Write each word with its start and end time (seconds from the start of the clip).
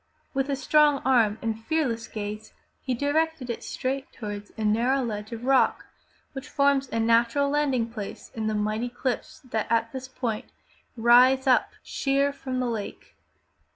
With 0.33 0.49
a 0.49 0.55
strong 0.55 0.97
arm 1.05 1.37
and 1.43 1.63
fearless 1.63 2.07
gaze 2.07 2.55
he 2.81 2.95
directed 2.95 3.51
it 3.51 3.63
straight 3.63 4.11
toward 4.11 4.47
a 4.57 4.63
narrow 4.65 5.03
ledge 5.03 5.31
of 5.31 5.45
rock 5.45 5.85
which 6.33 6.49
forms 6.49 6.89
a 6.91 6.99
natural 6.99 7.51
landing 7.51 7.87
place 7.87 8.31
in 8.33 8.47
the 8.47 8.55
mighty 8.55 8.89
cliffs 8.89 9.41
that 9.41 9.71
at 9.71 9.91
this 9.91 10.07
point 10.07 10.45
rise 10.97 11.45
up 11.45 11.73
sheer 11.83 12.33
from 12.33 12.59
the 12.59 12.65
lake. 12.65 13.15